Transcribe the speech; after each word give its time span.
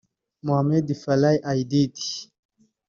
Mohamed 0.45 0.87
Farray 1.01 1.37
Aidid 1.51 1.95